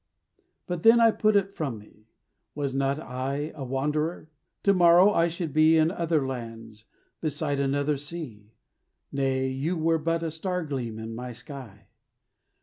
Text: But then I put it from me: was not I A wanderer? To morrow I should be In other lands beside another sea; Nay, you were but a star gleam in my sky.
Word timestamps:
But 0.65 0.81
then 0.81 0.99
I 0.99 1.11
put 1.11 1.35
it 1.35 1.53
from 1.53 1.77
me: 1.77 2.07
was 2.55 2.73
not 2.73 2.97
I 2.99 3.51
A 3.53 3.63
wanderer? 3.63 4.31
To 4.63 4.73
morrow 4.73 5.11
I 5.13 5.27
should 5.27 5.53
be 5.53 5.77
In 5.77 5.91
other 5.91 6.25
lands 6.25 6.85
beside 7.19 7.59
another 7.59 7.97
sea; 7.97 8.49
Nay, 9.11 9.47
you 9.49 9.77
were 9.77 9.99
but 9.99 10.23
a 10.23 10.31
star 10.31 10.65
gleam 10.65 10.97
in 10.97 11.13
my 11.13 11.33
sky. 11.33 11.85